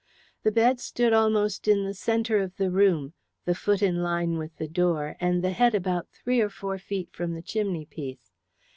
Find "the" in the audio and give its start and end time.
0.41-0.51, 1.85-1.93, 2.57-2.71, 3.45-3.53, 4.57-4.67, 5.43-5.51, 7.35-7.43